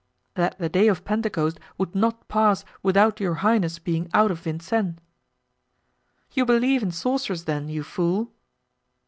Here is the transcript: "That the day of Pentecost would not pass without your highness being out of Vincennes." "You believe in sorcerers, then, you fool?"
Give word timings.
"That 0.33 0.57
the 0.57 0.67
day 0.67 0.87
of 0.87 1.05
Pentecost 1.05 1.59
would 1.77 1.93
not 1.93 2.27
pass 2.27 2.65
without 2.81 3.19
your 3.19 3.35
highness 3.45 3.77
being 3.77 4.09
out 4.15 4.31
of 4.31 4.39
Vincennes." 4.39 4.97
"You 6.33 6.43
believe 6.43 6.81
in 6.81 6.89
sorcerers, 6.89 7.43
then, 7.43 7.69
you 7.69 7.83
fool?" 7.83 8.33